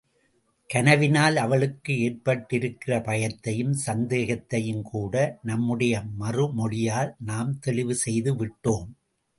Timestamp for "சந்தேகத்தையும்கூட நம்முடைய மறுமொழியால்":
3.85-7.13